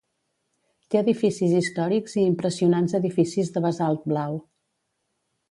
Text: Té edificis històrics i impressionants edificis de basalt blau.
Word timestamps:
Té 0.93 0.99
edificis 1.01 1.53
històrics 1.59 2.17
i 2.21 2.23
impressionants 2.31 2.97
edificis 3.01 3.53
de 3.59 3.65
basalt 3.67 4.11
blau. 4.15 4.43